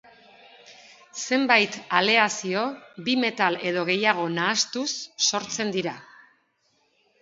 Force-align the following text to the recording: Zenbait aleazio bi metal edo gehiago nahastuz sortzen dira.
Zenbait 1.23 1.77
aleazio 1.99 2.65
bi 3.09 3.17
metal 3.27 3.61
edo 3.75 3.87
gehiago 3.93 4.29
nahastuz 4.41 4.91
sortzen 5.31 5.79
dira. 5.81 5.99